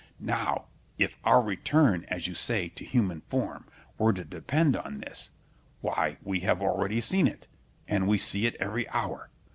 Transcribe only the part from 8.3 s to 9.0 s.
it every